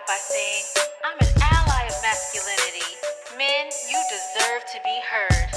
[0.00, 0.64] out by saying,
[1.04, 2.96] I'm an ally of masculinity.
[3.36, 5.48] Men, you deserve to be heard.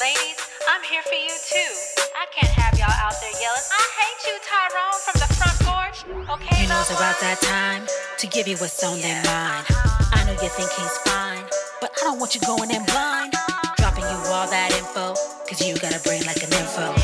[0.00, 0.38] Ladies,
[0.68, 1.72] I'm here for you too.
[2.14, 5.98] I can't have y'all out there yelling, I hate you, Tyrone, from the front porch.
[6.30, 7.86] Okay, You know it's about that time
[8.18, 9.66] to give you what's on their mind.
[10.14, 11.44] I know you think he's fine,
[11.80, 13.34] but I don't want you going in blind.
[13.78, 15.14] Dropping you all that info,
[15.46, 16.94] cause you got a brain like an info.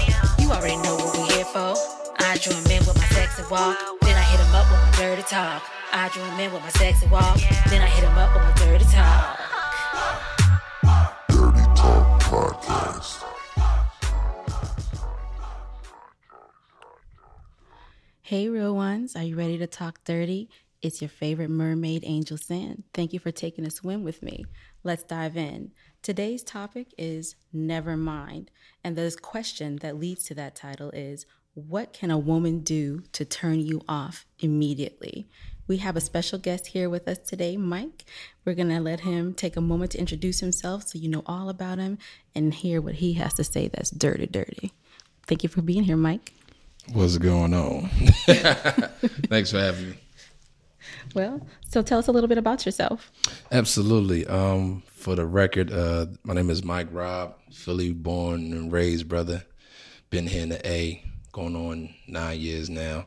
[0.43, 1.75] You already know what we're here for.
[2.19, 3.77] I drew him in with my sexy walk,
[5.01, 5.63] dirty talk.
[5.95, 7.39] I drew him in with my sexy walk,
[7.71, 9.39] then I hit him up with my dirty talk.
[11.31, 13.25] Dirty Talk Podcast.
[18.21, 20.51] Hey, real ones, are you ready to talk dirty?
[20.83, 22.85] It's your favorite mermaid, Angel Sand.
[22.93, 24.45] Thank you for taking a swim with me.
[24.85, 25.71] Let's dive in.
[26.03, 28.51] Today's topic is never mind.
[28.85, 33.25] And the question that leads to that title is what can a woman do to
[33.25, 35.29] turn you off immediately?
[35.67, 38.03] We have a special guest here with us today, Myke.
[38.45, 41.49] We're going to let him take a moment to introduce himself so you know all
[41.49, 41.99] about him
[42.35, 44.73] and hear what he has to say that's dirty, dirty.
[45.27, 46.31] Thank you for being here, Myke.
[46.93, 47.89] What's going on?
[49.29, 49.97] Thanks for having me.
[51.15, 53.13] Well, so tell us a little bit about yourself.
[53.53, 54.27] Absolutely.
[54.27, 59.45] Um, for the record, uh, my name is Myke Robb, Philly born and raised brother.
[60.09, 63.07] Been here in the A, going on nine years now.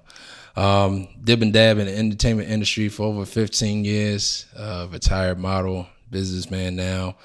[0.56, 4.46] Um, dib and dab in the entertainment industry for over 15 years.
[4.56, 7.16] Uh, retired model, businessman now.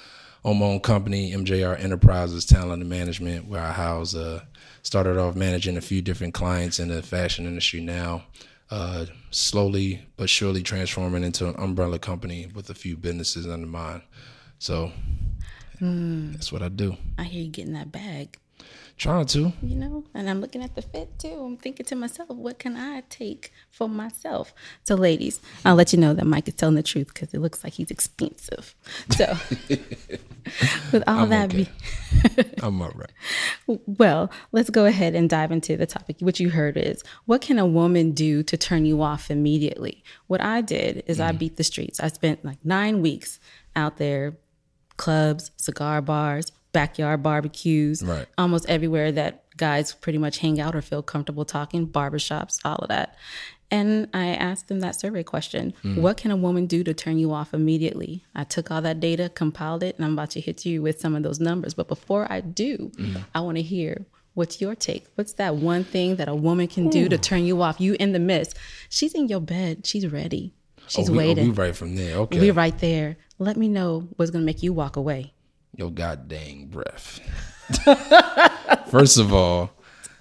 [0.45, 4.15] Own my own company, MJR Enterprises Talent and Management, where I house.
[4.15, 4.43] Uh,
[4.83, 8.25] started off managing a few different clients in the fashion industry now.
[8.71, 14.03] Uh, slowly but surely transforming into an umbrella company with a few businesses under mine.
[14.59, 14.93] So
[15.81, 16.97] that's what I do.
[17.17, 18.37] I hear you getting that bag,
[18.99, 19.53] Trying to.
[19.63, 21.29] you know, and I'm looking at the fit too.
[21.29, 24.53] I'm thinking to myself, what can I take for myself?
[24.83, 27.63] So, ladies, I'll let you know that Myke is telling the truth because it looks
[27.63, 28.75] like he's expensive.
[29.11, 29.37] So,
[30.93, 31.69] with all I'm that, okay.
[32.37, 33.79] be, I'm all right.
[33.87, 36.17] well, let's go ahead and dive into the topic.
[36.19, 40.03] What you heard is what can a woman do to turn you off immediately?
[40.27, 41.25] What I did is Mm.
[41.29, 42.01] I beat the streets.
[42.01, 43.39] I spent like nine weeks
[43.77, 44.37] out there,
[44.97, 48.27] clubs, cigar bars, backyard barbecues, Right.
[48.37, 52.89] almost everywhere that guys pretty much hang out or feel comfortable talking, barbershops, all of
[52.89, 53.17] that.
[53.71, 55.99] And I asked them that survey question mm.
[55.99, 58.25] What can a woman do to turn you off immediately?
[58.35, 61.15] I took all that data, compiled it, and I'm about to hit you with some
[61.15, 61.75] of those numbers.
[61.75, 63.19] But before I do, mm-hmm.
[63.35, 65.07] I want to hear what's your take?
[65.17, 67.81] What's that one thing that a woman can do to turn you off?
[67.81, 68.57] You in the midst.
[68.89, 70.55] She's in your bed, she's ready,
[70.87, 71.49] she's oh, we, oh, waiting.
[71.49, 72.17] we right from there.
[72.19, 72.41] Okay.
[72.41, 73.17] We're right there.
[73.39, 75.35] Let me know what's going to make you walk away.
[75.77, 77.21] Your god dang breath.
[78.91, 79.71] first of all,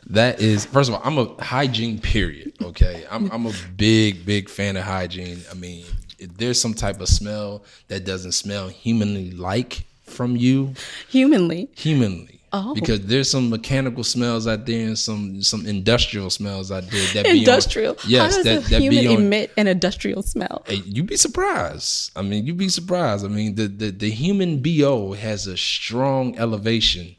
[0.09, 2.53] that is first of all, I'm a hygiene period.
[2.61, 3.05] Okay.
[3.09, 5.41] I'm I'm a big, big fan of hygiene.
[5.51, 5.85] I mean,
[6.19, 10.73] if there's some type of smell that doesn't smell humanly like from you,
[11.09, 11.69] Humanly.
[11.75, 12.36] humanly.
[12.53, 12.73] Oh.
[12.73, 17.23] Because there's some mechanical smells out there and some some industrial smells out there that
[17.25, 17.97] be on- Industrial.
[18.07, 20.63] yes, How does that a that human be on, emit an industrial smell?
[20.65, 22.11] Hey, you'd be surprised.
[22.15, 23.25] I mean, you'd be surprised.
[23.25, 27.15] I mean, the, the, the human BO has a strong elevation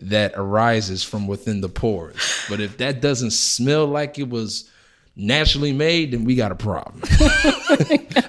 [0.00, 2.16] that arises from within the pores.
[2.48, 4.70] But if that doesn't smell like it was
[5.16, 7.00] naturally made, then we got a problem.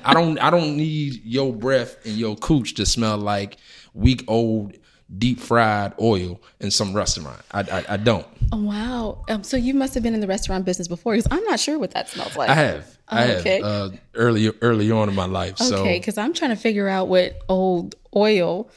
[0.04, 3.58] I don't I don't need your breath and your cooch to smell like
[3.94, 4.74] week old
[5.18, 7.42] deep fried oil in some restaurant.
[7.52, 8.26] I I, I don't.
[8.52, 9.24] Oh, wow.
[9.30, 11.78] Um, so you must have been in the restaurant business before because I'm not sure
[11.80, 12.50] what that smells like.
[12.50, 12.98] I have.
[13.08, 13.62] I have Okay.
[13.62, 15.58] uh, early early on in my life.
[15.58, 18.70] So Okay, because I'm trying to figure out what old oil.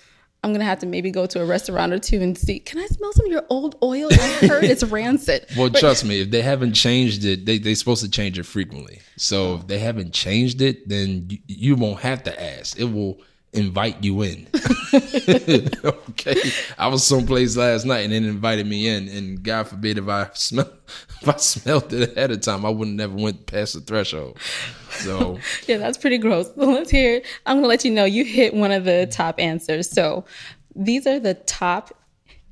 [0.45, 2.59] I'm gonna have to maybe go to a restaurant or two and see.
[2.59, 4.09] Can I smell some of your old oil?
[4.13, 5.47] I heard it's rancid.
[5.57, 9.01] Well, trust me, if they haven't changed it, they they're supposed to change it frequently.
[9.17, 12.77] So if they haven't changed it, then you, you won't have to ask.
[12.77, 13.21] It will
[13.53, 14.47] invite you in.
[14.95, 16.37] okay.
[16.79, 20.31] I was someplace last night and it invited me in, and God forbid if I
[20.35, 20.73] smell
[21.21, 24.39] if I smelled it ahead of time, I wouldn't never went past the threshold.
[24.91, 26.53] So Yeah, that's pretty gross.
[26.55, 27.17] So let's hear.
[27.17, 27.27] it.
[27.47, 29.91] I'm gonna let you know you hit one of the top answers.
[29.91, 30.25] So
[30.75, 31.93] these are the top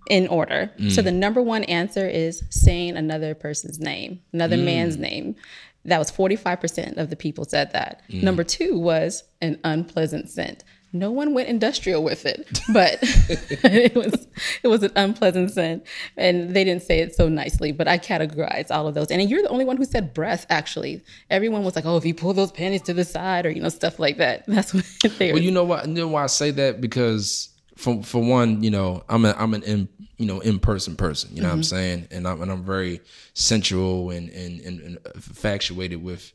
[0.09, 0.73] in order.
[0.89, 1.05] So mm.
[1.05, 4.65] the number one answer is saying another person's name, another mm.
[4.65, 5.37] man's name.
[5.85, 8.03] That was 45% of the people said that.
[8.11, 8.25] Mm.
[8.25, 10.65] Number two was an unpleasant scent.
[10.93, 14.27] No one went industrial with it, but it was
[14.65, 17.71] it was an unpleasant scent, and they didn't say it so nicely.
[17.71, 20.47] But I categorized all of those, and you're the only one who said breath.
[20.51, 23.63] Actually, everyone was like, "Oh, if you pull those panties to the side, or you
[23.63, 24.85] know, stuff like that." That's what
[25.19, 25.35] they were.
[25.35, 25.87] Well, you know what?
[25.87, 29.55] You know why I say that because for for one, you know, I'm a I'm
[29.55, 31.35] an in you know in person person.
[31.37, 31.77] You know what I'm mm-hmm.
[31.77, 33.01] saying, and I'm and I'm very
[33.35, 36.33] sensual and and and, and infatuated with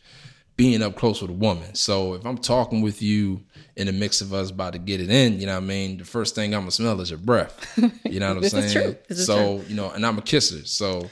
[0.58, 1.76] being up close with a woman.
[1.76, 3.42] So if I'm talking with you
[3.76, 5.98] in the mix of us about to get it in, you know what I mean?
[5.98, 7.54] The first thing I'm gonna smell is your breath.
[8.06, 8.64] You know what I'm This saying?
[8.66, 8.96] is true.
[9.10, 10.66] This is so, you know, and I'm a kisser.
[10.66, 11.10] So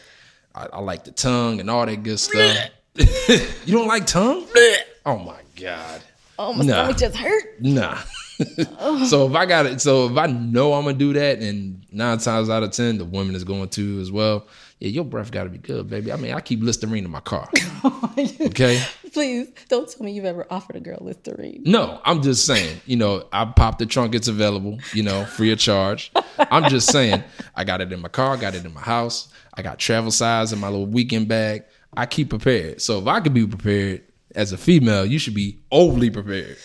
[0.56, 2.69] I, I like the tongue and all that good stuff.
[3.66, 4.48] you don't like tongue?
[5.06, 6.01] oh my God.
[6.39, 6.74] Oh, my Nah.
[6.74, 7.62] stomach just hurt.
[7.62, 7.98] Nah.
[8.80, 9.06] Oh.
[9.10, 12.18] so if I got it, so if I know I'm gonna do that, and nine
[12.19, 14.48] times out of ten, the woman is going to as well.
[14.80, 16.12] Yeah, your breath got to be good, baby.
[16.12, 17.50] I mean, I keep Listerine in my car.
[17.84, 18.81] Oh okay.
[19.13, 21.62] Please don't tell me you've ever offered a girl Listerine.
[21.65, 25.51] No, I'm just saying, you know, I pop the trunk, it's available, you know, free
[25.51, 26.12] of charge.
[26.39, 27.24] I'm just saying,
[27.56, 30.51] I got it in my car, got it in my house, I got travel size
[30.51, 31.63] in my little weekend bag.
[31.95, 32.81] I keep prepared.
[32.81, 34.01] So if I could be prepared
[34.33, 36.57] as a female, you should be overly prepared.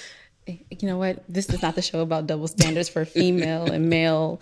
[0.46, 1.22] You know what?
[1.28, 4.40] This is not the show about double standards for female and male.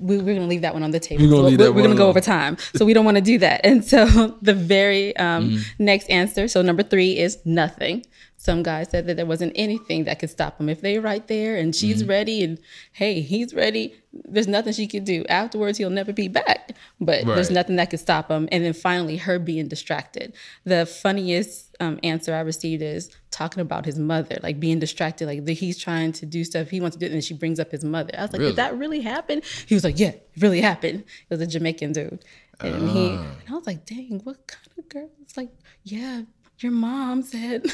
[0.00, 1.24] We, we're going to leave that one on the table.
[1.24, 2.56] We're gonna So leave we're that we're going to go over time.
[2.76, 3.60] So we don't want to do that.
[3.64, 4.06] And so
[4.42, 5.84] the very um, Mm-hmm.
[5.84, 8.04] next answer, so number three is nothing.
[8.40, 10.68] Some guy said that there wasn't anything that could stop him.
[10.68, 12.10] If they're right there and she's Mm-hmm.
[12.10, 12.58] ready and
[12.92, 15.24] hey, he's ready, there's nothing she could do.
[15.28, 16.70] Afterwards, he'll never be back.
[17.00, 18.48] But there's nothing that could stop him.
[18.52, 20.34] And then finally, her being distracted.
[20.64, 25.44] The funniest um, answer I received is talking about his mother, like being distracted, like
[25.44, 27.84] the, he's trying to do stuff he wants to do, and she brings up his
[27.84, 28.12] mother.
[28.16, 28.52] I was like, Really?
[28.52, 29.42] did that really happen?
[29.66, 31.00] He was like, yeah, it really happened.
[31.00, 32.24] It was a Jamaican dude.
[32.60, 33.26] And he, Ah.
[33.46, 35.10] and I was like, dang, what kind of girl?
[35.22, 35.50] It's like,
[35.84, 36.22] yeah,
[36.62, 37.66] your mom said.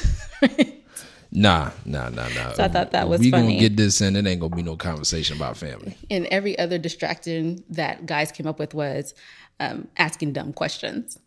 [1.35, 2.53] Nah, nah, nah, nah.
[2.53, 3.47] So I thought that was we funny.
[3.47, 4.15] gonna get this in.
[4.15, 5.97] It ain't gonna be no conversation about family.
[6.09, 9.13] and every other distraction that guys came up with was
[9.59, 11.19] um, asking dumb questions.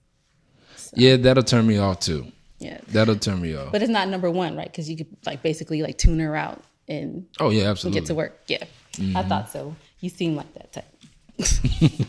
[0.94, 2.32] Yeah, that'll turn me off too.
[2.58, 2.80] Yeah.
[2.88, 3.70] That'll turn me off.
[3.70, 4.70] But it's not number one, right?
[4.70, 8.00] Because you could like basically like tune her out and oh yeah, absolutely.
[8.00, 8.40] get to work.
[8.46, 8.64] Yeah,
[9.14, 9.76] I thought so.
[10.00, 10.88] You seem like that type.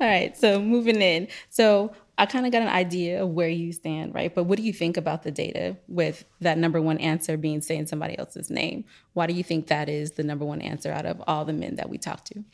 [0.00, 1.28] All right, so moving in.
[1.48, 4.32] So I kind of got an idea of where you stand, right?
[4.32, 7.88] But what do you think about the data with that number one answer being saying
[7.88, 8.84] somebody else's name?
[9.14, 11.74] Why do you think that is the number one answer out of all the men
[11.76, 12.44] that we talked to?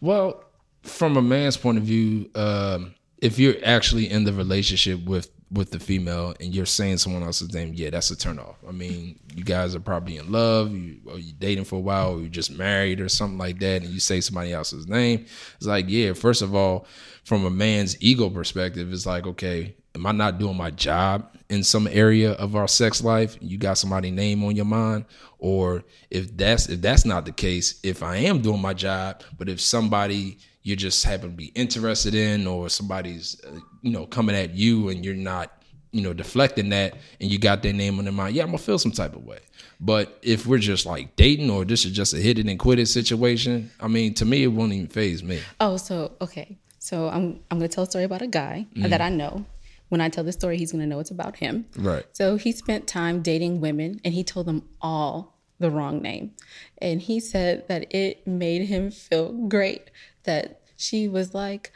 [0.00, 0.44] Well,
[0.84, 5.70] from a man's point of view, um, if you're actually in the relationship with with
[5.70, 8.56] the female and you're saying someone else's name, yeah, that's a turnoff.
[8.68, 12.14] I mean, you guys are probably in love, you, or you dating for a while,
[12.14, 15.26] or you just married or something like that, and you say somebody else's name.
[15.56, 16.86] It's like, yeah, first of all,
[17.24, 21.64] from a man's ego perspective, it's like, okay, am I not doing my job in
[21.64, 23.36] some area of our sex life?
[23.40, 25.06] You got somebody name on your mind,
[25.38, 29.48] or if that's if that's not the case, if I am doing my job, but
[29.48, 34.36] if somebody you just happen to be interested in, or somebody's uh, you know coming
[34.36, 35.62] at you and you're not
[35.92, 38.58] you know deflecting that, and you got their name on their mind, yeah, I'm gonna
[38.58, 39.38] feel some type of way.
[39.80, 42.78] But if we're just like dating, or this is just a hit it and quit
[42.78, 45.40] it situation, I mean, to me, it won't even phase me.
[45.60, 46.58] Oh, so okay.
[46.78, 49.44] So I'm I'm gonna tell a story about a guy that I know.
[49.88, 51.66] When I tell this story, he's gonna know it's about him.
[51.76, 52.04] Right.
[52.12, 56.32] So he spent time dating women and he told them all the wrong name.
[56.78, 59.90] And he said that it made him feel great
[60.24, 61.72] that she was like,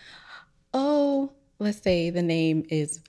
[0.74, 3.00] Oh, let's say the name is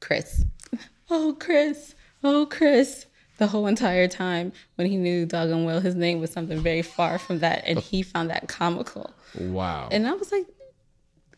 [0.00, 0.44] Chris.
[1.10, 1.94] Oh, Chris.
[2.22, 3.04] Oh, Chris.
[3.36, 7.18] The whole entire time when he knew doggone well his name was something very far
[7.18, 7.62] from that.
[7.66, 9.12] And he found that comical.
[9.38, 9.88] Wow.
[9.92, 10.46] And I was like,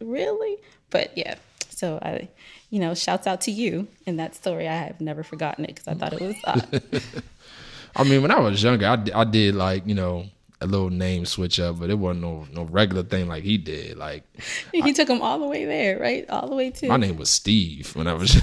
[0.00, 0.58] really?
[0.90, 1.34] But yeah.
[1.76, 2.28] So I,
[2.70, 4.66] you know, shouts out to you in that story.
[4.66, 6.66] I have never forgotten it because I thought it was odd.
[6.74, 7.00] Uh,
[7.96, 10.24] I mean, when I was younger, I, I did like you know
[10.62, 13.98] a little name switch up, but it wasn't no no regular thing like he did.
[13.98, 14.24] Like
[14.72, 16.24] he took him all the way there, right?
[16.30, 18.34] All the way to my name was Steve when I was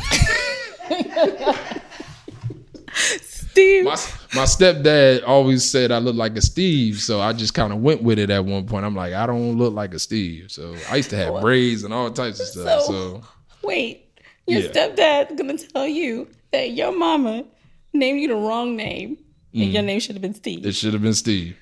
[3.53, 3.83] Steve.
[3.85, 3.91] my
[4.35, 8.03] my stepdad always said I looked like a Steve, so I just kind of went
[8.03, 8.85] with it at one point.
[8.85, 11.93] I'm like, I don't look like a Steve, so I used to have braids and
[11.93, 12.81] all types of stuff.
[12.83, 13.23] So- So,
[13.63, 14.07] Wait,
[14.47, 14.67] your Yeah.
[14.69, 17.45] stepdad's gonna tell you that your mama
[17.93, 19.17] named you the wrong name,
[19.53, 20.59] and your name should have been Steve.
[20.59, 20.65] Mm.
[20.65, 21.55] it should have been Steve.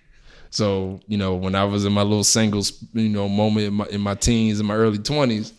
[0.49, 3.85] So you know, when I was in my little singles, you know, moment in my
[3.87, 5.53] in my teens, in my early twenties,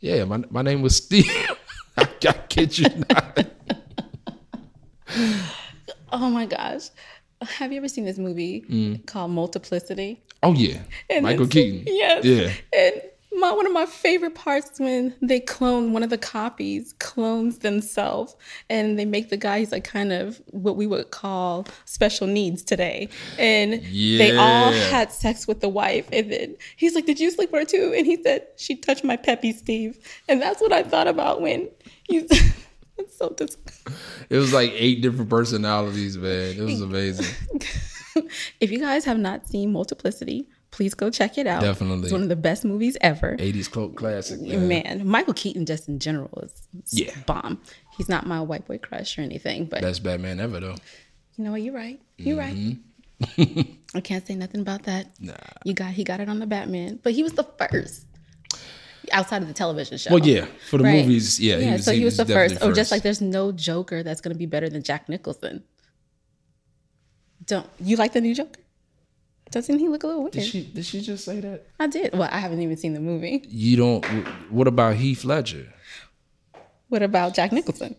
[0.00, 1.30] yeah, my my name was Steve.
[1.96, 3.46] I, I kid you not.
[6.24, 6.88] Oh my gosh.
[7.42, 9.06] Have you ever seen this movie mm.
[9.06, 10.22] called Multiplicity?
[10.42, 10.78] Oh yeah,
[11.10, 11.84] And Michael Keaton.
[11.86, 12.24] Yes.
[12.24, 12.52] Yeah.
[12.72, 13.02] And
[13.36, 17.58] my one of my favorite parts is when they clone one of the copies clones
[17.58, 18.36] themselves
[18.70, 22.62] and they make the guy he's like kind of what we would call special needs
[22.62, 23.08] today.
[23.38, 27.52] And they all had sex with the wife and then he's like, Did you sleep
[27.52, 27.92] with her too?
[27.96, 29.98] And he said, She touched my peppy Steve.
[30.28, 31.68] And that's what I thought about when
[32.08, 32.28] you
[32.98, 33.56] it's so dis-
[34.30, 36.56] It was like eight different personalities, man.
[36.58, 37.26] It was amazing.
[38.60, 41.60] if you guys have not seen Multiplicity, please go check it out.
[41.62, 42.04] Definitely.
[42.04, 43.36] It's one of the best movies ever.
[43.36, 44.68] 80s cult classic, man.
[44.68, 47.14] Man, Michael Keaton just in general is, Yeah.
[47.26, 47.60] bomb.
[47.96, 50.74] He's not my white boy crush or anything, but Best Batman ever though.
[51.36, 51.62] you know what?
[51.62, 52.00] You're right.
[52.18, 52.54] You're right.
[52.56, 53.60] Mm-hmm.
[53.96, 55.08] I can't say nothing about that.
[55.20, 55.34] Nah.
[55.64, 58.06] You got he got it on the Batman, but he was the first
[59.14, 60.10] outside of the television show.
[60.10, 61.02] Well, yeah, for the Right.
[61.02, 61.76] movies, yeah, yeah.
[61.78, 62.64] so he was, the definitely first.
[62.64, 65.62] Oh, just like there's no Joker that's going to be better than Jack Nicholson.
[67.46, 68.60] Don't you like the new Joker?
[69.50, 70.32] Doesn't he look a little weird?
[70.32, 71.66] Did she did she just say that?
[71.78, 72.12] I did.
[72.12, 73.44] Well, I haven't even seen the movie.
[73.48, 74.04] You don't.
[74.50, 75.72] What about Heath Ledger?
[76.88, 77.94] What about Jack Nicholson?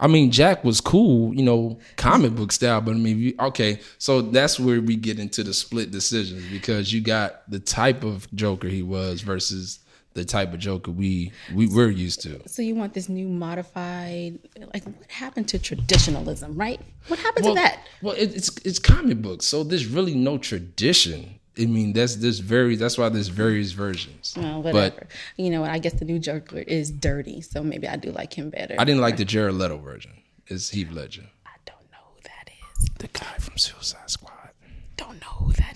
[0.00, 3.80] I mean, Jack was cool, you know, comic book style, but I mean, you, okay,
[3.98, 8.32] so that's where we get into the split decisions because you got the type of
[8.32, 9.80] Joker he was versus
[10.18, 12.32] the type of Joker we we were used to.
[12.48, 14.38] So you want this new modified?
[14.74, 16.50] Like, what happened to traditionalism?
[16.64, 16.80] Right?
[17.08, 17.78] What happened Well, to that?
[18.02, 21.20] well, it, it's it's comic books, so there's really no tradition.
[21.60, 24.34] I mean, that's this very that's why there's various versions.
[24.36, 25.06] Well, whatever.
[25.36, 25.70] you know what?
[25.70, 28.74] I guess the new Joker is dirty, so maybe I do like him better.
[28.78, 30.12] I didn't like the Jared Leto version.
[30.46, 32.46] It's Heath Ledger, I don't know who that
[32.80, 32.88] is.
[32.98, 34.50] the guy from Suicide Squad.
[34.96, 35.67] Don't know who that is either.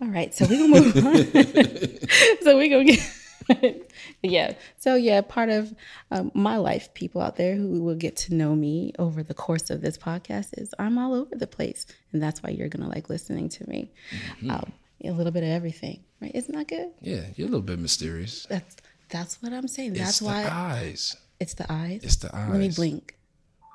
[0.00, 1.14] All right, so we gonna move on.
[2.42, 3.00] so we gonna get
[4.22, 4.54] yeah.
[4.78, 5.74] So yeah, part of
[6.10, 9.70] um, my life, people out there who will get to know me over the course
[9.70, 13.08] of this podcast is I'm all over the place, and that's why you're gonna like
[13.08, 13.90] listening to me.
[14.48, 14.72] Um,
[15.04, 16.32] a little bit of everything, right?
[16.34, 16.90] Isn't that good?
[17.00, 18.46] Yeah, you're a little bit mysterious.
[18.48, 18.76] That's
[19.08, 19.94] that's what I'm saying.
[19.94, 21.16] That's it's why the eyes.
[21.38, 22.00] it's the eyes.
[22.04, 22.50] It's the eyes.
[22.50, 23.16] Let me blink.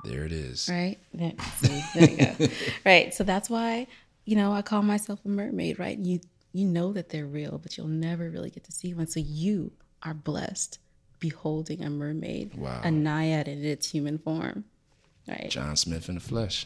[0.04, 0.70] There it is.
[0.70, 0.98] right?
[1.16, 2.18] There, see, there you
[2.48, 2.54] go.
[2.86, 3.14] right.
[3.14, 3.88] So that's why,
[4.26, 5.98] you know, I call myself a mermaid, right?
[5.98, 6.20] You
[6.52, 9.08] you know that they're real, but you'll never really get to see one.
[9.08, 9.72] So you
[10.04, 10.80] are blessed
[11.20, 12.82] beholding a mermaid, Wow.
[12.84, 14.64] a naiad in its human form.
[15.28, 15.50] Right.
[15.50, 16.66] John Smith in the flesh.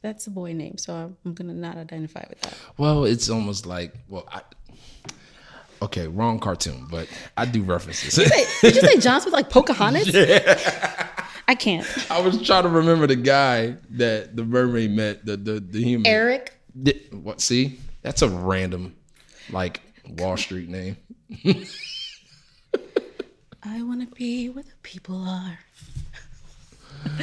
[0.00, 2.54] That's a boy name, so I'm, gonna not identify with that.
[2.76, 4.40] Well, it's almost like well, I,
[5.82, 8.14] okay, wrong cartoon, but I do references.
[8.16, 10.10] Did you say John Smith like Pocahontas?
[11.48, 11.86] I can't.
[12.10, 16.06] I was trying to remember the guy that the mermaid met, the the, the human.
[16.06, 16.58] Eric.
[17.10, 17.40] What?
[17.40, 18.96] See, that's a random,
[19.50, 20.96] like Wall Street name.
[23.64, 25.58] I want to be where the people are.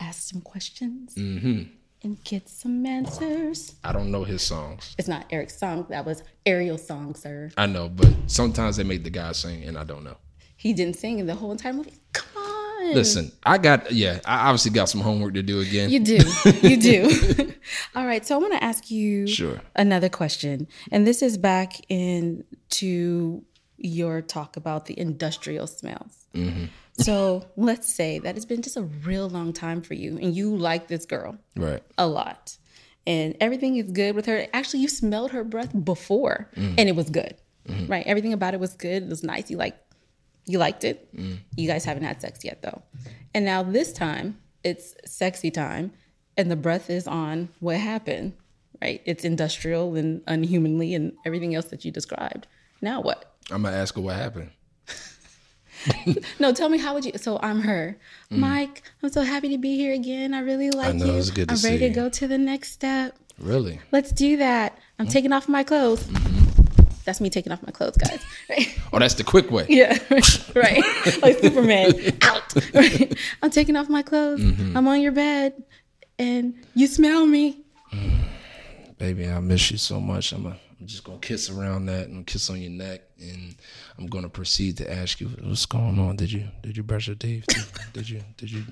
[0.00, 1.62] Ask some questions mm-hmm.
[2.02, 3.76] and get some answers.
[3.84, 4.94] I don't know his songs.
[4.98, 5.86] It's not Eric's song.
[5.90, 7.50] That was Ariel's song, sir.
[7.56, 10.16] I know, but sometimes they make the guy sing, and I don't know.
[10.56, 11.92] He didn't sing in the whole entire movie.
[12.12, 12.33] Come on.
[12.92, 15.88] Listen, I got yeah, I obviously got some homework to do again.
[15.90, 16.18] You do.
[16.62, 17.52] You do.
[17.96, 18.24] All right.
[18.26, 19.60] So I want to ask you Sure.
[19.76, 20.66] another question.
[20.92, 23.42] And this is back into
[23.78, 26.26] your talk about the industrial smells.
[26.34, 26.64] Mm-hmm.
[26.98, 30.54] So let's say that it's been just a real long time for you and you
[30.56, 31.82] like this girl right.
[31.98, 32.56] a lot.
[33.06, 34.46] And everything is good with her.
[34.54, 36.74] Actually, you smelled her breath before Mm.
[36.78, 37.34] and it was good.
[37.68, 37.90] Mm-hmm.
[37.90, 38.06] Right?
[38.06, 39.02] Everything about it was good.
[39.04, 39.50] It was nice.
[39.50, 39.76] You like
[40.46, 41.14] you liked it.
[41.16, 41.38] Mm.
[41.56, 42.82] You guys haven't had sex yet though.
[43.34, 45.92] And now this time it's sexy time
[46.36, 48.34] and the breath is on what happened.
[48.82, 49.00] Right?
[49.06, 52.46] It's industrial and unhumanly and everything else that you described.
[52.82, 53.34] Now what?
[53.50, 54.50] I'm gonna ask her what happened.
[56.38, 57.12] No, tell me how would you?
[57.16, 57.98] So I'm her,
[58.30, 58.80] Myke.
[59.02, 60.32] I'm so happy to be here again.
[60.32, 61.00] I really like Mm.
[61.00, 61.18] know, you.
[61.18, 63.16] it's good I'm ready see to go to the next step.
[63.38, 63.80] Really?
[63.92, 64.78] Let's do that.
[64.98, 66.08] I'm taking off my clothes.
[67.04, 68.24] That's me taking off my clothes, guys.
[68.48, 68.78] Right?
[68.92, 69.66] Oh, that's the quick way.
[69.68, 69.98] Yeah,
[70.54, 70.82] right.
[71.22, 71.92] Like Superman,
[72.22, 72.54] out.
[72.74, 73.16] Right?
[73.42, 74.40] I'm taking off my clothes.
[74.40, 74.76] Mm-hmm.
[74.76, 75.62] I'm on your bed,
[76.18, 77.60] and you smell me.
[78.98, 80.32] Baby, I miss you so much.
[80.32, 83.54] I'm, a, I'm just gonna kiss around that and kiss on your neck, and
[83.98, 86.16] I'm gonna proceed to ask you what's going on.
[86.16, 87.46] Did you did you brush your teeth?
[87.46, 88.64] Did, did you did you?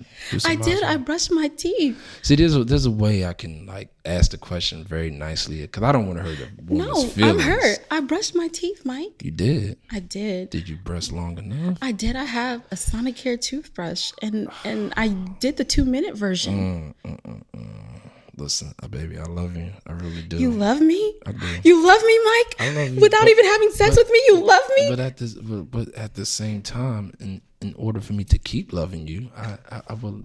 [0.44, 0.82] I did.
[0.82, 1.97] I brushed my teeth.
[2.23, 5.82] See, there's a, there's a way I can like ask the question very nicely because
[5.82, 7.42] I don't want to hurt a woman's No, feelings.
[7.42, 7.78] I'm hurt.
[7.90, 9.23] I brushed my teeth, Myke.
[9.23, 9.78] You did.
[9.90, 10.50] I did.
[10.50, 11.78] Did you brush long enough?
[11.80, 12.16] I did.
[12.16, 16.94] I have a Sonicare toothbrush, and and I did the two minute version.
[17.04, 18.01] Mm, mm, mm,
[18.36, 19.70] Listen, uh, baby, I love you.
[19.86, 20.38] I really do.
[20.38, 21.14] You love me.
[21.26, 21.46] I do.
[21.64, 22.54] You love me, Myke.
[22.60, 24.88] I love you, Without but- even having sex with me, you love me.
[24.90, 28.38] But at this, but, but at the same time, in in order for me to
[28.38, 30.22] keep loving you, I I, I will.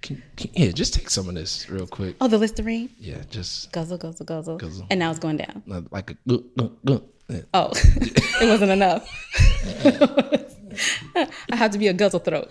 [0.00, 2.14] Can, can, yeah, just take some of this real quick.
[2.20, 2.88] oh, the Listerine.
[3.00, 4.86] Yeah, just Guzzle, guzzle, guzzle, Guzzle.
[4.90, 5.62] And now it's going down.
[5.90, 7.40] like a uh, uh, uh, yeah.
[7.52, 7.70] Oh,
[8.40, 9.08] it wasn't enough.
[11.52, 12.48] I have to be a guzzle throat.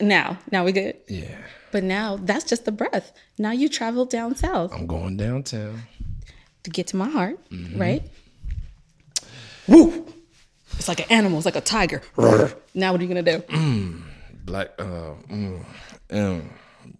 [0.00, 0.96] Now, now we good.
[1.08, 1.36] yeah.
[1.74, 3.12] But now that's just the breath.
[3.36, 5.82] Now you travel down south I'm going downtown.
[6.62, 7.80] to get to my heart, Mm-hmm.
[7.80, 8.02] right?
[9.66, 10.06] Woo!
[10.78, 11.38] It's like an animal.
[11.38, 12.00] It's like a tiger.
[12.74, 13.42] now what are you gonna do?
[14.44, 14.68] Black.
[14.78, 15.64] Uh, mm,
[16.10, 16.42] mm.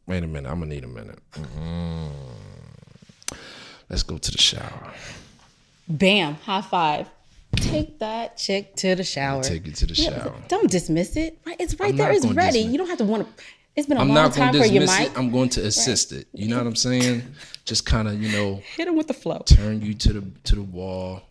[0.09, 0.50] Wait a minute.
[0.50, 1.21] I'm gonna need a minute.
[1.33, 2.11] Mm.
[3.88, 4.93] Let's go to the shower.
[5.88, 6.35] Bam!
[6.35, 7.07] High five.
[7.57, 9.43] take that chick to the shower.
[9.45, 10.35] Take it to the shower.
[10.49, 11.38] Don't dismiss it.
[11.47, 12.11] Right, it's right I'm there.
[12.11, 12.59] It's ready.
[12.61, 13.45] You don't have to want to.
[13.76, 15.12] It's been a I'm long not time going to for you, dismiss Myke.
[15.12, 15.19] it.
[15.19, 16.28] I'm going to assist it.
[16.33, 17.23] You know what I'm saying?
[17.64, 19.43] Just kind of, you know, Hit him with the flow.
[19.47, 21.23] turn you to the to the wall,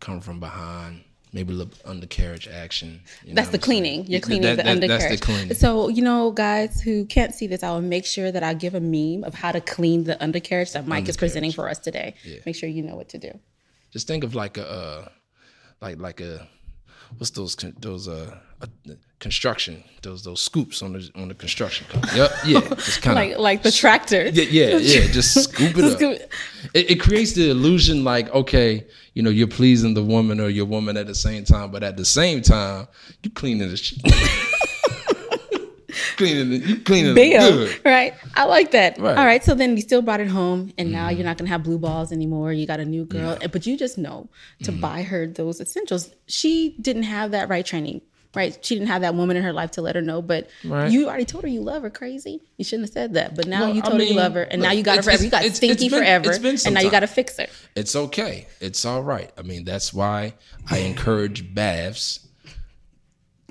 [0.00, 3.00] come from behind, maybe a little undercarriage action.
[3.22, 3.82] you know That's the I'm saying?
[3.82, 4.06] cleaning.
[4.06, 5.02] You're cleaning that- the that- undercarriage.
[5.08, 5.54] That's the cleaning.
[5.54, 8.74] So, you know, guys who can't see this, I will make sure that I give
[8.74, 12.14] a meme of how to clean the undercarriage that Myke is presenting for us today.
[12.44, 13.30] Make sure you know what to do.
[13.92, 15.08] Just think of like a, uh,
[15.80, 16.46] like like a,
[17.18, 18.66] what's those those uh, uh
[19.18, 22.18] construction those those scoops on the on the construction company.
[22.18, 24.28] Yep, yeah, just kind of Like like the tractor.
[24.28, 25.12] Yeah, yeah, yeah.
[25.12, 26.30] Just scoop it up.
[26.74, 30.66] It, it creates the illusion like, okay, you know, you're pleasing the woman or your
[30.66, 32.86] woman at the same time, but at the same time,
[33.22, 33.98] you cleaning the shit.
[36.16, 37.80] cleaning it, you cleaning it good.
[37.84, 38.14] Right.
[38.34, 38.98] I like that.
[38.98, 39.16] Right.
[39.16, 39.42] All right.
[39.42, 41.16] So then you still brought it home and now mm-hmm.
[41.16, 42.52] you're not going to have blue balls anymore.
[42.52, 43.38] You got a new girl.
[43.52, 44.28] But you just know
[44.62, 44.80] to mm-hmm.
[44.80, 46.10] buy her those essentials.
[46.26, 48.02] She didn't have that right training.
[48.34, 48.58] Right.
[48.62, 50.20] She didn't have that woman in her life to let her know.
[50.20, 50.90] But Right.
[50.90, 52.42] you already told her you love her crazy.
[52.58, 53.34] You shouldn't have said that.
[53.34, 54.42] But now Well, you I told her you love her.
[54.42, 55.24] And now you got her forever.
[55.24, 56.28] You got it's- stinky forever.
[56.28, 57.46] it's been some and now you got to fix her.
[57.74, 58.46] It's okay.
[58.60, 59.30] It's all right.
[59.38, 60.34] I mean, that's why
[60.70, 62.20] I encourage baths.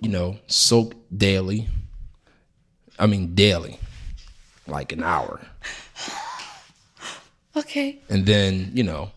[0.02, 1.68] You know, soak daily.
[3.00, 3.80] I mean, daily,
[4.68, 5.40] like an hour.
[7.58, 8.00] Okay.
[8.10, 9.12] and then you know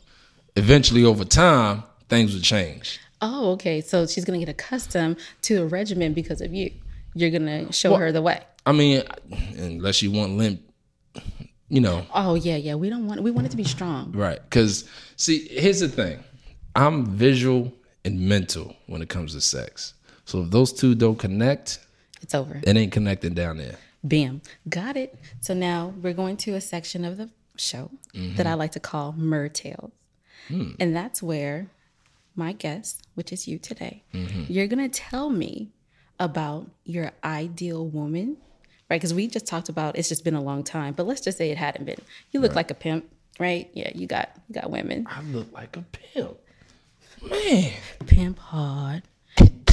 [0.54, 3.80] eventually over time things will change Oh, okay.
[3.80, 6.70] So she's going to get accustomed to a regimen because of you.
[7.14, 8.38] You're going to show her the way.
[8.64, 9.02] i mean
[9.56, 10.60] unless you want limp
[11.68, 12.76] you know Oh, yeah, yeah.
[12.76, 14.12] We don't want, we want it to be strong.
[14.12, 16.22] right because see here's the thing
[16.76, 17.72] i'm visual
[18.04, 19.94] and mental when it comes to sex
[20.24, 21.80] so if those two don't connect
[22.22, 22.60] It's over.
[22.62, 24.42] it ain't connecting down there Bam.
[24.68, 25.18] Got it.
[25.40, 28.46] So now we're going to a section of the show that mm-hmm.
[28.46, 29.90] I like to call Mer Tales.
[30.46, 30.70] Hmm.
[30.78, 31.68] And that's where
[32.36, 34.44] my guest, which is you today, mm-hmm.
[34.48, 35.70] you're going to tell me
[36.20, 38.36] about your ideal woman,
[38.88, 39.00] right?
[39.00, 41.50] Because we just talked about it's just been a long time, but let's just say
[41.50, 42.00] it hadn't been.
[42.30, 43.04] You look like a pimp,
[43.40, 43.68] right?
[43.74, 45.06] Yeah, you got you got women.
[45.10, 46.38] i look like a pimp
[47.22, 47.72] man
[48.06, 49.02] Pimp hard.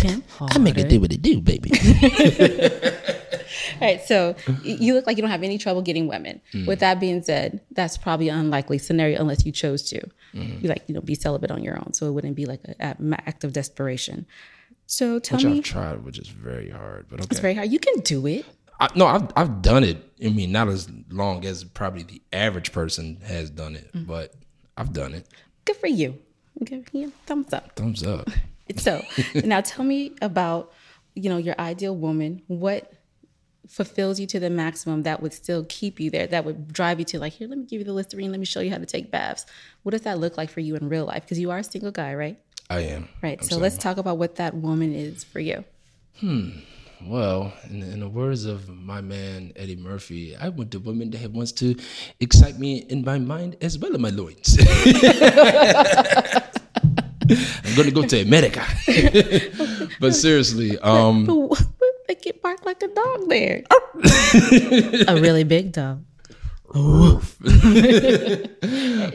[0.07, 1.71] Pimp i make it do what it do baby
[3.81, 6.41] All right, so you look like you don't have any trouble getting women.
[6.53, 6.65] Mm.
[6.65, 10.01] With that being said, that's probably an unlikely scenario unless you chose to.
[10.33, 10.61] Mm.
[10.61, 13.13] You like, you know, be celibate on your own, so it wouldn't be like an
[13.25, 14.25] act of desperation.
[14.87, 17.69] So tell which me, i've tried which is very hard but okay it's very hard.
[17.71, 18.45] You can do it.
[18.79, 19.97] I, no, I've I've done it.
[20.23, 24.05] I mean, not as long as probably the average person has done it, mm.
[24.05, 24.33] but
[24.77, 25.27] I've done it.
[25.65, 26.17] Good for you.
[26.63, 27.75] Give you thumbs up.
[27.75, 28.29] Thumbs up.
[28.77, 29.03] So
[29.43, 30.73] now tell me about,
[31.13, 32.41] you know, your ideal woman.
[32.47, 32.91] What
[33.67, 37.05] fulfills you to the maximum that would still keep you there, that would drive you
[37.05, 38.85] to like, here, let me give you the Listerine, let me show you how to
[38.85, 39.45] take baths.
[39.83, 41.23] What does that look like for you in real life?
[41.23, 42.39] Because you are a single guy, right?
[42.69, 43.07] I am.
[43.21, 43.39] Right.
[43.39, 45.63] I'm so let's talk about what that woman is for you.
[46.19, 46.49] Hmm.
[47.03, 51.31] Well, in, in the words of my man Eddie Murphy, I want the woman that
[51.31, 51.75] wants to
[52.19, 54.57] excite me in my mind as well as my loins.
[57.29, 58.65] I'm gonna go to America.
[59.99, 61.25] but seriously, um,
[62.07, 63.63] they get barked like a dog there.
[65.07, 66.03] a really big dog.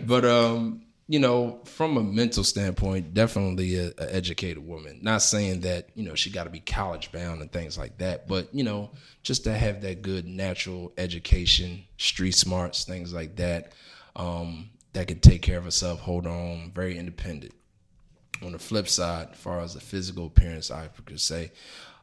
[0.06, 5.00] but um, you know, from a mental standpoint, definitely a, a educated woman.
[5.02, 8.28] Not saying that you know she got to be college bound and things like that,
[8.28, 8.90] but you know,
[9.22, 13.72] just to have that good natural education, street smarts, things like that,
[14.16, 17.52] um, that can take care of herself, hold on, very independent.
[18.42, 21.52] On the flip side, as far as the physical appearance, I could say,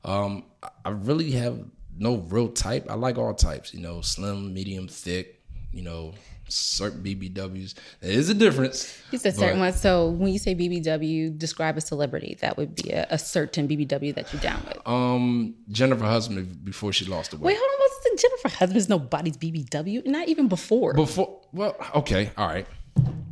[0.04, 0.44] um,
[0.86, 1.64] I- really have
[1.98, 2.86] no real type.
[2.90, 5.42] I like all types, you know, slim, medium, thick,
[5.74, 6.14] you know,
[6.48, 7.74] certain BBWs.
[8.02, 8.96] There is a difference.
[9.12, 9.80] You said certain ones.
[9.82, 12.38] So when you say BBW, describe a celebrity.
[12.42, 14.78] That would be a, a certain BBW that you're down with.
[14.88, 17.48] Um, Jennifer Hudson before she lost the weight.
[17.48, 17.80] Wait, hold on.
[17.80, 20.06] What's the Jennifer Hudson's nobody's BBW?
[20.06, 20.94] Not even before.
[20.94, 22.68] Before, well, okay, all right.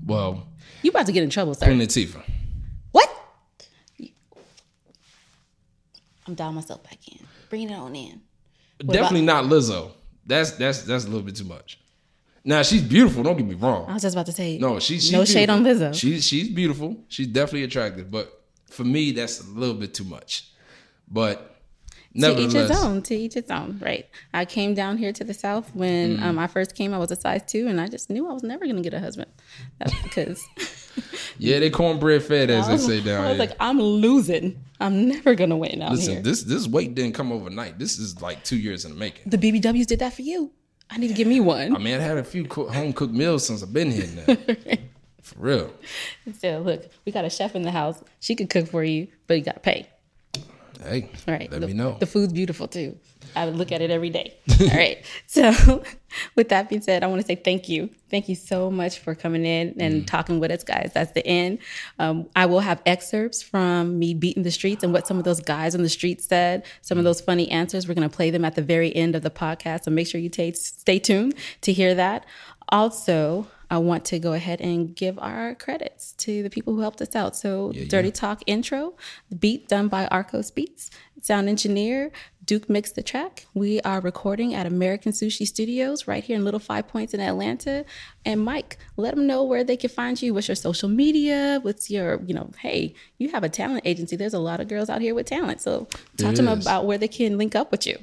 [0.06, 0.48] Well,
[0.82, 1.66] you about to get in trouble, sir.
[1.68, 2.24] Queen Latifah.
[2.92, 3.10] What?
[6.28, 7.20] I'm dialing myself back in.
[7.50, 8.22] Bring it on in.
[8.80, 9.92] Definitely not Lizzo.
[10.26, 11.80] That's that's that's a little bit too much.
[12.44, 13.24] Now she's beautiful.
[13.24, 13.90] Don't get me wrong.
[13.90, 14.58] I was just about to say.
[14.58, 15.64] No, she's, she's no shade on.
[15.64, 15.94] Lizzo.
[15.94, 16.98] She's she's beautiful.
[17.08, 20.50] She's definitely attractive, but for me, that's a little bit too much.
[21.08, 21.52] But
[22.20, 23.02] to each his own.
[23.04, 23.80] To each his own.
[23.82, 24.08] Right.
[24.34, 26.22] I came down here to the south when Mm.
[26.24, 26.94] um, I first came.
[26.94, 29.00] I was a size two, and I just knew I was never gonna get a
[29.00, 29.30] husband.
[29.80, 30.44] That's because
[31.38, 33.48] yeah, they cornbread fed as they say down I was here.
[33.48, 34.62] like, I'm losing.
[34.80, 36.22] I'm never gonna win out Listen, here.
[36.22, 37.80] this this weight didn't come overnight.
[37.80, 39.30] This is like two years in the making.
[39.30, 40.52] the BBWs did that for you.
[40.90, 41.76] I need to give me one.
[41.76, 44.36] I mean, I had a few co- home cooked meals since I've been here now.
[45.24, 45.74] For real.
[46.40, 48.04] So look, we got a chef in the house.
[48.20, 49.88] She could cook for you, but you got to pay.
[50.84, 51.52] Hey, All right.
[51.52, 51.98] let the, me know.
[52.00, 52.96] The food's beautiful too.
[53.36, 54.34] I would look at it every day.
[54.62, 55.04] All right.
[55.28, 55.84] So,
[56.36, 57.90] with that being said, I want to say thank you.
[58.10, 60.08] Thank you so much for coming in and Mm.
[60.08, 60.92] talking with us, guys.
[60.94, 61.60] That's the end.
[62.00, 65.42] Um, I will have excerpts from me beating the streets and what some of those
[65.42, 67.06] guys on the street said, some of Mm.
[67.06, 67.88] those funny answers.
[67.88, 69.84] We're going to play them at the very end of the podcast.
[69.84, 72.26] So, make sure you ta- stay tuned to hear that.
[72.70, 77.02] Also, I want to go ahead and give our credits to the people who helped
[77.02, 77.36] us out.
[77.36, 78.96] So, Dirty Talk intro,
[79.30, 80.90] the beat done by Arcos Beats,
[81.22, 82.12] sound engineer
[82.46, 83.48] Duke mixed the track.
[83.56, 87.86] We are recording at American Sushi Studios right here in Little Five Points in Atlanta.
[88.24, 90.34] And Myke, let them know where they can find you.
[90.34, 91.60] What's your social media?
[91.64, 94.16] What's your, you know, hey, you have a talent agency.
[94.16, 95.62] There's a lot of girls out here with talent.
[95.62, 96.66] So talk to them is.
[96.66, 97.98] about where they can link up with you.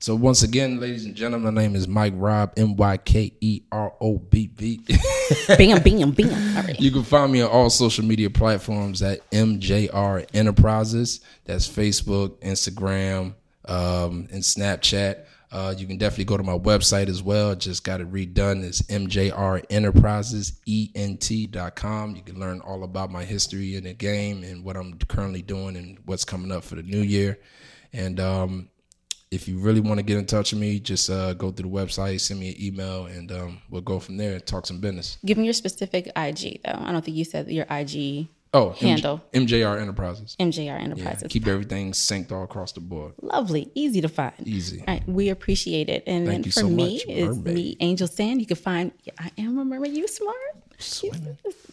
[0.00, 3.62] So once again, ladies and gentlemen, my name is Myke Robb, M Y K E
[3.72, 4.80] R O B B.
[5.48, 6.56] Bam, bam, bam.
[6.56, 6.80] All right.
[6.80, 11.20] You can find me on all social media platforms at MJR Enterprises.
[11.44, 13.34] That's Facebook, Instagram,
[13.64, 15.24] um, and Snapchat.
[15.50, 17.56] Uh, you can definitely go to my website as well.
[17.56, 18.62] Just got it redone.
[18.62, 22.14] It's MJR Enterprises, ENT.com.
[22.14, 25.76] You can learn all about my history in the game and what I'm currently doing
[25.76, 27.38] and what's coming up for the new year.
[27.92, 28.68] And um,
[29.30, 31.76] if you really want to get in touch with me, just uh, go through the
[31.76, 35.18] website, send me an email, and um, we'll go from there and talk some business.
[35.24, 36.72] Give me your specific IG, though.
[36.76, 39.20] I don't think you said your IG Oh, MJ Handle.
[39.34, 40.34] MJR Enterprises.
[40.40, 41.28] MJR Yeah, Enterprises.
[41.30, 43.12] keep everything synced all across the board.
[43.20, 44.32] Lovely, easy to find.
[44.46, 44.78] Easy.
[44.80, 46.02] All right, we appreciate it.
[46.06, 47.54] And you for so me, much, it's mermaid.
[47.54, 48.40] me, Angel Sand.
[48.40, 48.92] You can find.
[49.18, 49.58] I am.
[49.58, 50.36] Remember, you smart.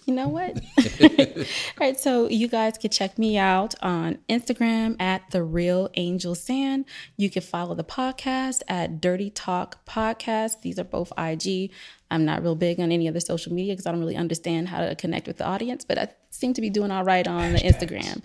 [0.05, 0.59] You know what?
[1.01, 1.45] All
[1.79, 6.85] right, so you guys can check me out on Instagram at the Real Angel Sand.
[7.17, 10.61] You can follow the podcast at Dirty Talk Podcast.
[10.61, 11.71] These are both IG.
[12.11, 14.81] I'm not real big on any other social media because I don't really understand how
[14.81, 17.59] to connect with the audience, but I seem to be doing all right on the
[17.59, 18.21] Instagram.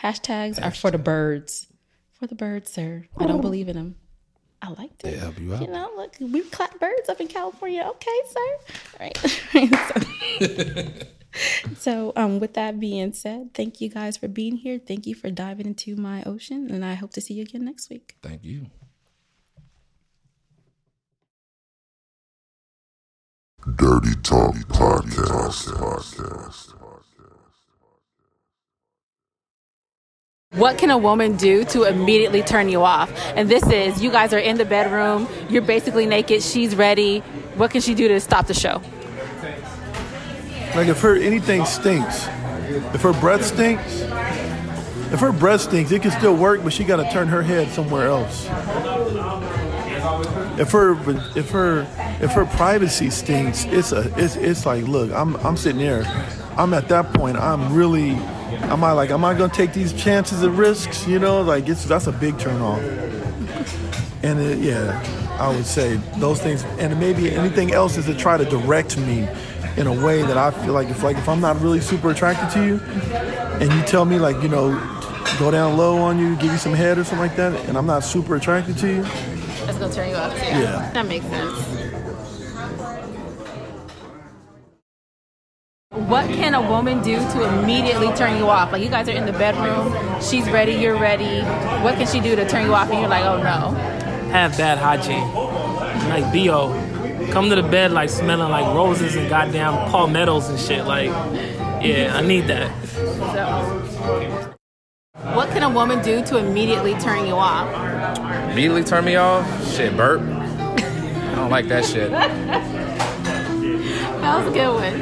[0.00, 1.66] Hashtags are for the birds.
[2.12, 3.06] For the birds, sir.
[3.18, 3.96] I don't believe in them.
[4.62, 5.06] I like to.
[5.10, 5.60] They help you out.
[5.60, 7.82] You know, look, we clap birds up in California.
[7.88, 8.58] Okay, sir.
[8.98, 9.16] All right.
[11.76, 14.78] so, so, um, with that being said, thank you guys for being here.
[14.78, 17.90] Thank you for diving into my ocean, and I hope to see you again next
[17.90, 18.16] week.
[18.22, 18.66] Thank you.
[23.74, 25.72] Dirty Talk Podcast.
[25.74, 26.85] Podcast.
[30.56, 33.12] What can a woman do to immediately turn you off?
[33.36, 37.20] And this is you guys are in the bedroom, you're basically naked, she's ready.
[37.56, 38.80] What can she do to stop the show?
[40.74, 42.26] Like if her anything stinks,
[42.94, 44.00] if her breath stinks,
[45.12, 47.68] if her breath stinks, it can still work, but she got to turn her head
[47.68, 48.46] somewhere else.
[50.58, 50.92] If her
[51.38, 51.86] if her
[52.20, 56.04] if her privacy stinks, it's a it's it's like look, I'm I'm sitting there,
[56.56, 58.12] I'm at that point, I'm really,
[58.70, 61.06] am I like am I gonna take these chances and risks?
[61.06, 62.80] You know, like it's that's a big turn off.
[64.22, 65.02] And it, yeah,
[65.38, 69.28] I would say those things, and maybe anything else is to try to direct me
[69.76, 72.50] in a way that I feel like if like if I'm not really super attracted
[72.50, 72.80] to you,
[73.60, 74.70] and you tell me like you know,
[75.38, 77.86] go down low on you, give you some head or something like that, and I'm
[77.86, 80.46] not super attracted to you, That's gonna turn you off too.
[80.46, 80.90] Yeah.
[80.92, 81.86] That makes sense.
[85.90, 88.72] What can a woman do to immediately turn you off?
[88.72, 91.42] Like you guys are in the bedroom, she's ready, you're ready.
[91.84, 93.96] What can she do to turn you off and you're like, oh no?
[94.30, 95.32] have bad hygiene.
[96.08, 96.70] Like bo,
[97.32, 100.84] come to the bed like smelling like roses and goddamn palmettos and shit.
[100.84, 101.08] Like,
[101.82, 102.70] yeah, I need that.
[102.94, 104.52] So
[105.34, 107.68] what can a woman do to immediately turn you off?
[108.52, 109.46] Immediately turn me off?
[109.68, 110.20] Shit, burp.
[110.20, 112.12] I don't like that shit.
[114.26, 115.00] That was a good one.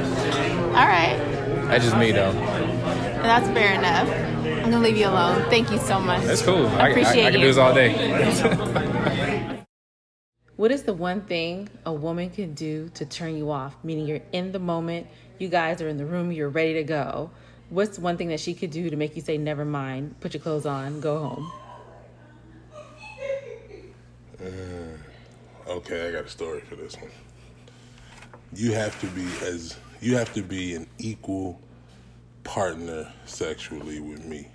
[0.76, 1.33] All right.
[1.68, 2.32] That's just me though.
[2.32, 4.08] That's fair enough.
[4.64, 5.48] I'm gonna leave you alone.
[5.50, 6.22] Thank you so much.
[6.24, 6.66] That's cool.
[6.66, 7.46] I, I, appreciate I can you.
[7.46, 9.50] do this all day.
[10.56, 13.74] What is the one thing a woman can do to turn you off?
[13.82, 15.08] Meaning you're in the moment,
[15.40, 17.32] you guys are in the room, you're ready to go.
[17.70, 20.40] What's one thing that she could do to make you say, never mind, put your
[20.40, 21.52] clothes on, go home?
[24.40, 27.10] Uh, okay, I got a story for this one.
[28.54, 31.58] You have to be as you have to be an equal
[32.42, 34.46] partner sexually with me.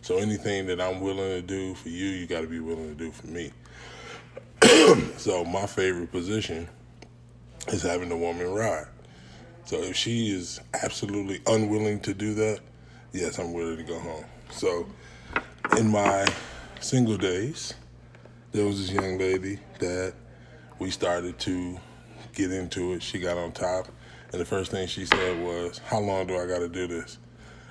[0.00, 2.94] So anything that I'm willing to do for you, you got to be willing to
[2.94, 3.52] do for me.
[5.18, 6.66] so my favorite position
[7.68, 8.86] is having the woman ride.
[9.66, 12.60] So if she is absolutely unwilling to do that,
[13.12, 14.24] yes, I'm willing to go home.
[14.50, 14.86] So
[15.76, 16.26] in my
[16.80, 17.74] single days,
[18.52, 20.14] there was this young lady that
[20.78, 21.78] we started to
[22.34, 23.02] get into it.
[23.02, 23.88] She got on top,
[24.34, 27.18] And the first thing she said was, How long do I got to do this?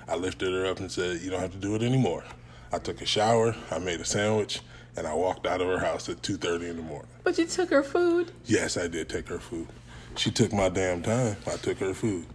[0.07, 2.23] I lifted her up and said, You don't have to do it anymore.
[2.71, 4.61] I took a shower, I made a sandwich,
[4.95, 7.11] and I walked out of her house at 2.30 in the morning.
[7.25, 8.31] But you took her food.
[8.45, 9.67] Yes, I did take her food.
[10.15, 11.35] She took my damn time.
[11.47, 12.27] I took her food.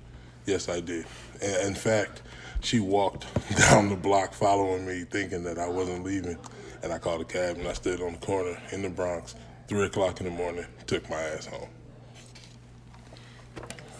[0.44, 1.06] Yes, I did.
[1.40, 2.20] And in fact,
[2.60, 3.24] she walked
[3.56, 6.36] down the block following me, thinking that I wasn't leaving.
[6.82, 9.36] And I called a cab and I stood on the corner in the Bronx,
[9.68, 11.70] three o'clock in the morning, took my ass home.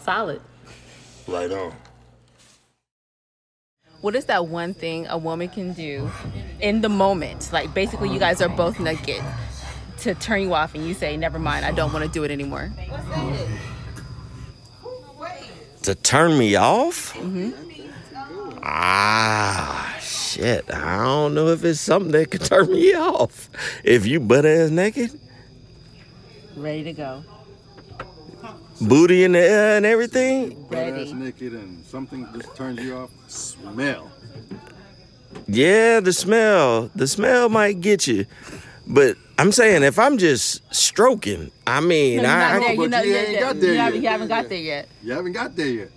[0.09, 0.41] Solid.
[1.27, 1.71] Right on.
[4.01, 6.09] What is that one thing a woman can do
[6.59, 7.53] in the moment?
[7.53, 9.21] Like basically, you guys are both naked
[9.99, 12.31] to turn you off, and you say, "Never mind, I don't want to do it
[12.31, 12.71] anymore."
[15.83, 17.13] To turn me off?
[17.13, 18.57] Mm-hmm.
[18.63, 20.73] Ah, shit.
[20.73, 23.47] I don't know if it's something that could turn me off.
[23.83, 25.19] If you butt ass naked,
[26.55, 27.23] Ready to go.
[28.81, 30.67] Booty in the air and everything.
[30.69, 31.13] Ready.
[31.13, 33.09] naked and something just turns you off.
[33.27, 34.11] Smell.
[35.47, 36.89] Yeah, the smell.
[36.95, 38.25] The smell might get you.
[38.87, 42.69] But I'm saying if I'm just stroking, I mean, No, you're I, not there.
[42.69, 44.03] I You're not, you you ain't got there you haven't, yet.
[44.03, 44.89] you haven't got there yet.
[45.03, 45.91] You haven't got there yet.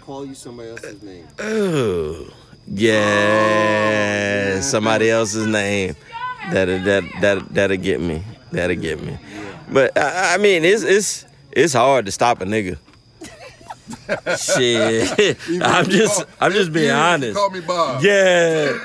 [0.00, 1.26] Call you somebody else's name.
[1.38, 2.26] oh,
[2.66, 5.94] yeah, oh, somebody else's name.
[6.50, 8.22] That'll that that that'll get me.
[8.50, 9.16] That'll get me.
[9.72, 12.78] But I, I mean, it's it's it's hard to stop a nigga.
[14.38, 17.36] Shit, I'm just I'm just being honest.
[17.36, 18.02] Call me Bob.
[18.02, 18.78] Yeah.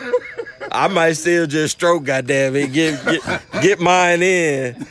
[0.72, 2.74] I might still just stroke, goddamn it.
[2.74, 4.86] Get get get mine in.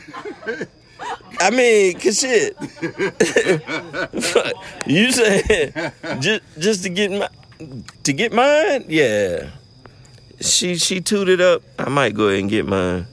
[1.39, 2.57] I mean, cause shit.
[4.87, 7.29] you said just just to get my
[8.03, 8.85] to get mine?
[8.87, 9.49] Yeah.
[10.41, 11.61] She she tooted up.
[11.77, 13.05] I might go ahead and get mine.